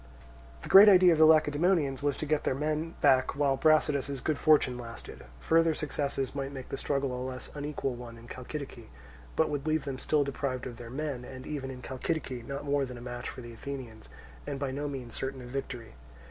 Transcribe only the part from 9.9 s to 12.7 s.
still deprived of their men, and even in Chalcidice not